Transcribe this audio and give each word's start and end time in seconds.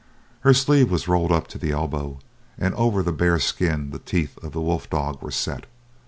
Her 0.39 0.55
sleeve 0.55 0.89
was 0.89 1.07
rolled 1.07 1.31
up 1.31 1.45
to 1.49 1.59
the 1.59 1.73
elbow, 1.73 2.17
and 2.57 2.73
over 2.73 3.03
the 3.03 3.11
bare 3.11 3.37
skin 3.37 3.91
the 3.91 3.99
teeth 3.99 4.35
of 4.39 4.51
the 4.51 4.59
wolf 4.59 4.89
dog 4.89 5.21
were 5.21 5.29
set. 5.29 5.67